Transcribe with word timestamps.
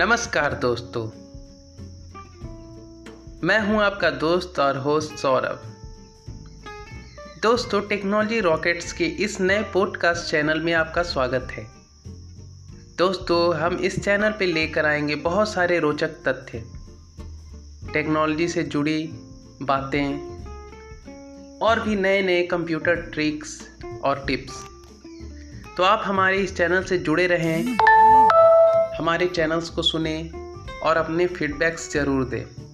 नमस्कार 0.00 0.54
दोस्तों। 0.54 1.06
मैं 3.46 3.60
हूँ 3.60 3.82
आपका 3.82 4.10
दोस्त 4.10 4.58
और 4.58 4.76
होस्ट 4.76 5.14
सौरभ। 5.14 5.60
दोस्तों, 7.42 7.80
टेक्नोलॉजी 7.82 8.40
रॉकेट्स 8.40 8.92
के 8.92 9.04
इस 9.04 9.40
नए 9.40 9.62
पॉडकास्ट 9.62 10.30
चैनल 10.30 10.60
में 10.60 10.72
आपका 10.72 11.02
स्वागत 11.02 11.48
है। 11.50 11.66
दोस्तों, 12.98 13.54
हम 13.54 13.74
इस 13.74 14.04
चैनल 14.04 14.30
पे 14.30 14.46
लेकर 14.46 14.86
आएँगे 14.86 15.14
बहुत 15.14 15.52
सारे 15.52 15.78
रोचक 15.78 16.08
तथ्य। 16.08 16.64
टेक्नोलॉजी 17.92 18.48
से 18.48 18.62
जुड़ी 18.62 19.08
बातें 19.62 20.14
और 21.58 21.80
भी 21.80 21.96
नए 21.96 22.22
नए 22.22 22.42
कंप्यूटर 22.42 22.94
ट्रिक्स 22.94 23.68
और 24.04 24.24
टिप्स 24.26 24.64
तो 25.76 25.82
आप 25.82 26.02
हमारे 26.04 26.38
इस 26.38 26.56
चैनल 26.56 26.84
से 26.84 26.98
जुड़े 26.98 27.26
रहें। 27.26 27.76
हमारे 28.98 29.26
चैनल्स 29.26 29.70
को 29.70 29.82
सुने 29.82 30.30
और 30.82 30.96
अपने 30.96 31.26
फीडबैक्स 31.26 31.92
ज़रूर 31.92 32.24
दें। 32.24 32.69